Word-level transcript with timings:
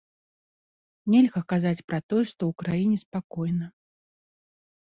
Нельга 1.15 1.41
казаць 1.53 1.83
пра 1.89 1.99
тое, 2.09 2.23
што 2.31 2.41
ў 2.49 2.63
краіне 2.63 2.97
спакойна. 3.05 3.65